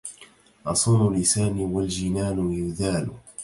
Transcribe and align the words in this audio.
أصون 0.67 1.15
لساني 1.15 1.65
والجنان 1.65 2.51
يذال 2.53 3.09